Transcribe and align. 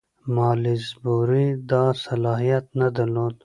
سالیزبوري 0.35 1.47
دا 1.69 1.83
صلاحیت 2.03 2.65
نه 2.79 2.87
درلود. 2.95 3.33